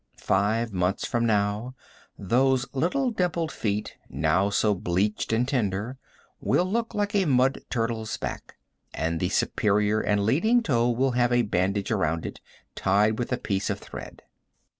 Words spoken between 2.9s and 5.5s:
dimpled feet, now so bleached and